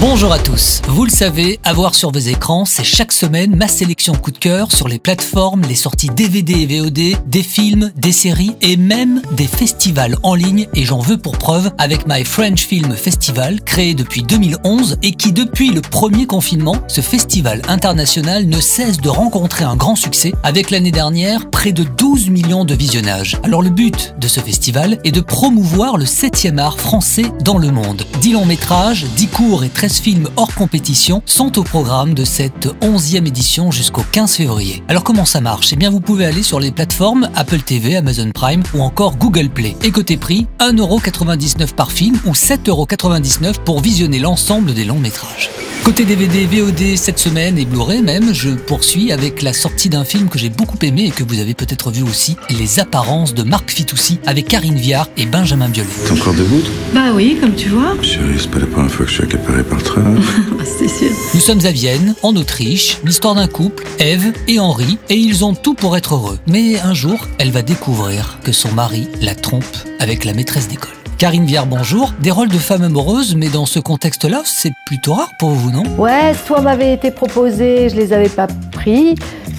Bonjour 0.00 0.32
à 0.32 0.38
tous. 0.38 0.80
Vous 0.86 1.04
le 1.04 1.10
savez, 1.10 1.58
avoir 1.64 1.96
sur 1.96 2.12
vos 2.12 2.20
écrans, 2.20 2.64
c'est 2.64 2.84
chaque 2.84 3.10
semaine 3.10 3.56
ma 3.56 3.66
sélection 3.66 4.14
coup 4.14 4.30
de 4.30 4.38
cœur 4.38 4.70
sur 4.70 4.86
les 4.86 5.00
plateformes, 5.00 5.62
les 5.62 5.74
sorties 5.74 6.06
DVD 6.06 6.52
et 6.52 6.66
VOD, 6.66 7.20
des 7.26 7.42
films, 7.42 7.90
des 7.96 8.12
séries 8.12 8.54
et 8.62 8.76
même 8.76 9.20
des 9.32 9.48
festivals 9.48 10.16
en 10.22 10.36
ligne. 10.36 10.68
Et 10.74 10.84
j'en 10.84 11.00
veux 11.00 11.18
pour 11.18 11.36
preuve 11.36 11.72
avec 11.78 12.06
My 12.06 12.24
French 12.24 12.64
Film 12.64 12.94
Festival, 12.94 13.60
créé 13.62 13.94
depuis 13.94 14.22
2011 14.22 14.98
et 15.02 15.10
qui 15.10 15.32
depuis 15.32 15.72
le 15.72 15.80
premier 15.80 16.26
confinement, 16.26 16.76
ce 16.86 17.00
festival 17.00 17.60
international 17.66 18.46
ne 18.46 18.60
cesse 18.60 18.98
de 18.98 19.08
rencontrer 19.08 19.64
un 19.64 19.74
grand 19.74 19.96
succès 19.96 20.32
avec 20.44 20.70
l'année 20.70 20.92
dernière 20.92 21.50
près 21.50 21.72
de 21.72 21.82
12 21.82 22.30
millions 22.30 22.64
de 22.64 22.74
visionnages. 22.74 23.36
Alors 23.42 23.62
le 23.62 23.70
but 23.70 24.14
de 24.20 24.28
ce 24.28 24.38
festival 24.38 25.00
est 25.02 25.10
de 25.10 25.20
promouvoir 25.20 25.96
le 25.96 26.04
7e 26.04 26.58
art 26.58 26.78
français 26.78 27.32
dans 27.42 27.58
le 27.58 27.72
monde. 27.72 28.04
10 28.28 28.34
longs 28.34 28.44
métrages, 28.44 29.06
10 29.16 29.28
courts 29.28 29.64
et 29.64 29.70
13 29.70 30.00
films 30.00 30.28
hors 30.36 30.54
compétition 30.54 31.22
sont 31.24 31.58
au 31.58 31.62
programme 31.62 32.12
de 32.12 32.26
cette 32.26 32.66
11e 32.82 33.26
édition 33.26 33.70
jusqu'au 33.70 34.02
15 34.12 34.34
février. 34.34 34.82
Alors 34.88 35.02
comment 35.02 35.24
ça 35.24 35.40
marche? 35.40 35.72
Eh 35.72 35.76
bien 35.76 35.88
vous 35.88 36.00
pouvez 36.00 36.26
aller 36.26 36.42
sur 36.42 36.60
les 36.60 36.70
plateformes 36.70 37.30
Apple 37.34 37.60
TV, 37.60 37.96
Amazon 37.96 38.30
Prime 38.34 38.62
ou 38.74 38.82
encore 38.82 39.16
Google 39.16 39.48
Play. 39.48 39.76
Et 39.82 39.90
côté 39.90 40.18
prix, 40.18 40.46
1,99€ 40.60 41.72
par 41.72 41.90
film 41.90 42.20
ou 42.26 42.32
7,99€ 42.32 43.60
pour 43.64 43.80
visionner 43.80 44.18
l'ensemble 44.18 44.74
des 44.74 44.84
longs 44.84 45.00
métrages. 45.00 45.48
Côté 45.88 46.04
DVD, 46.04 46.44
VOD 46.44 46.98
cette 46.98 47.18
semaine 47.18 47.56
et 47.56 47.64
Blu-ray 47.64 48.02
même, 48.02 48.34
je 48.34 48.50
poursuis 48.50 49.10
avec 49.10 49.40
la 49.40 49.54
sortie 49.54 49.88
d'un 49.88 50.04
film 50.04 50.28
que 50.28 50.38
j'ai 50.38 50.50
beaucoup 50.50 50.76
aimé 50.82 51.06
et 51.06 51.10
que 51.10 51.24
vous 51.24 51.40
avez 51.40 51.54
peut-être 51.54 51.90
vu 51.90 52.02
aussi, 52.02 52.36
Les 52.50 52.78
Apparences 52.78 53.32
de 53.32 53.42
Marc 53.42 53.70
Fitoussi 53.70 54.20
avec 54.26 54.48
Karine 54.48 54.76
Viard 54.76 55.08
et 55.16 55.24
Benjamin 55.24 55.70
Biolay. 55.70 55.88
T'es 56.04 56.12
encore 56.12 56.34
debout 56.34 56.60
Bah 56.92 57.12
oui, 57.14 57.38
comme 57.40 57.54
tu 57.54 57.70
vois. 57.70 57.96
Chérie, 58.02 58.34
c'est 58.38 58.50
pas 58.50 58.58
la 58.58 58.66
première 58.66 58.90
fois 58.90 59.06
que 59.06 59.10
je 59.10 59.16
suis 59.16 59.24
accaparé 59.24 59.64
par 59.64 59.78
le 59.78 59.84
train. 59.84 60.14
Ah, 60.60 60.64
c'est 60.66 60.88
sûr. 60.88 61.10
Nous 61.32 61.40
sommes 61.40 61.64
à 61.64 61.70
Vienne, 61.70 62.14
en 62.22 62.36
Autriche, 62.36 62.98
l'histoire 63.04 63.36
d'un 63.36 63.46
couple, 63.46 63.84
Eve 63.98 64.32
et 64.46 64.58
Henri, 64.58 64.98
et 65.08 65.16
ils 65.16 65.44
ont 65.44 65.54
tout 65.54 65.72
pour 65.72 65.96
être 65.96 66.16
heureux. 66.16 66.38
Mais 66.46 66.80
un 66.80 66.92
jour, 66.92 67.26
elle 67.38 67.52
va 67.52 67.62
découvrir 67.62 68.40
que 68.44 68.52
son 68.52 68.72
mari 68.72 69.08
la 69.22 69.34
trompe 69.34 69.64
avec 70.00 70.26
la 70.26 70.34
maîtresse 70.34 70.68
d'école. 70.68 70.97
Karine 71.18 71.46
Viard, 71.46 71.66
bonjour. 71.66 72.14
Des 72.20 72.30
rôles 72.30 72.48
de 72.48 72.58
femme 72.58 72.84
amoureuse, 72.84 73.34
mais 73.34 73.48
dans 73.48 73.66
ce 73.66 73.80
contexte-là, 73.80 74.42
c'est 74.44 74.72
plutôt 74.86 75.14
rare 75.14 75.32
pour 75.40 75.50
vous, 75.50 75.72
non? 75.72 75.82
Ouais, 75.98 76.32
soit 76.46 76.60
m'avaient 76.60 76.94
été 76.94 77.10
proposés, 77.10 77.88
je 77.88 77.96
les 77.96 78.12
avais 78.12 78.28
pas 78.28 78.46
pris, 78.70 79.16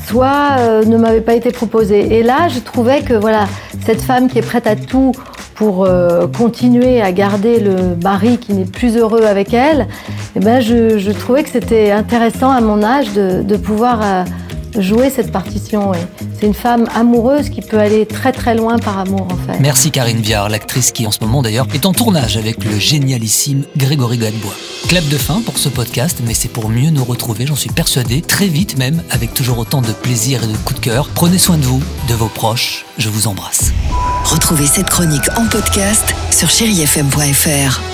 soit 0.07 0.55
euh, 0.59 0.85
ne 0.85 0.95
m'avaient 0.95 1.19
pas 1.19 1.33
été 1.33 1.51
proposés. 1.51 2.17
Et 2.17 2.23
là, 2.23 2.47
je 2.47 2.59
trouvais 2.59 3.01
que 3.01 3.13
voilà, 3.13 3.45
cette 3.85 4.01
femme 4.01 4.29
qui 4.29 4.39
est 4.39 4.41
prête 4.41 4.67
à 4.67 4.77
tout 4.77 5.11
pour 5.55 5.83
euh, 5.83 6.27
continuer 6.27 7.01
à 7.01 7.11
garder 7.11 7.59
le 7.59 7.97
mari 8.01 8.37
qui 8.37 8.53
n'est 8.53 8.63
plus 8.63 8.95
heureux 8.95 9.23
avec 9.23 9.53
elle, 9.53 9.87
eh 10.37 10.39
ben 10.39 10.61
je, 10.61 11.11
trouvais 11.11 11.43
que 11.43 11.49
c'était 11.49 11.91
intéressant 11.91 12.51
à 12.51 12.61
mon 12.61 12.81
âge 12.81 13.11
de, 13.11 13.41
de 13.43 13.57
pouvoir 13.57 13.99
euh, 14.01 14.23
jouer 14.77 15.09
cette 15.09 15.31
partition. 15.31 15.93
Et 15.93 15.99
c'est 16.39 16.47
une 16.47 16.53
femme 16.53 16.87
amoureuse 16.95 17.49
qui 17.49 17.61
peut 17.61 17.79
aller 17.79 18.05
très 18.05 18.31
très 18.31 18.55
loin 18.55 18.77
par 18.77 18.99
amour 18.99 19.27
en 19.31 19.37
fait. 19.37 19.59
Merci 19.59 19.91
Karine 19.91 20.21
Viard, 20.21 20.49
l'actrice 20.49 20.91
qui 20.91 21.05
en 21.07 21.11
ce 21.11 21.19
moment 21.21 21.41
d'ailleurs 21.41 21.67
est 21.73 21.85
en 21.85 21.93
tournage 21.93 22.37
avec 22.37 22.63
le 22.63 22.77
génialissime 22.77 23.63
Grégory 23.77 24.17
Gadebois. 24.17 24.53
Clap 24.87 25.07
de 25.09 25.17
fin 25.17 25.41
pour 25.41 25.57
ce 25.57 25.69
podcast, 25.69 26.19
mais 26.25 26.33
c'est 26.33 26.49
pour 26.49 26.69
mieux 26.69 26.89
nous 26.89 27.03
retrouver, 27.03 27.45
j'en 27.45 27.55
suis 27.55 27.69
persuadé, 27.69 28.21
très 28.21 28.47
vite 28.47 28.77
même, 28.77 29.03
avec 29.11 29.33
toujours 29.33 29.59
autant 29.59 29.81
de 29.81 29.91
plaisir 29.91 30.43
et 30.43 30.47
de 30.47 30.57
coup 30.57 30.73
de 30.73 30.79
cœur. 30.79 31.09
Prenez 31.13 31.37
soin 31.37 31.57
de 31.57 31.63
vous, 31.63 31.81
de 32.07 32.13
vos 32.13 32.27
proches, 32.27 32.85
je 32.97 33.09
vous 33.09 33.27
embrasse. 33.27 33.71
Retrouvez 34.25 34.65
cette 34.65 34.89
chronique 34.89 35.29
en 35.37 35.45
podcast 35.47 36.15
sur 36.31 36.49
chérifm.fr. 36.49 37.88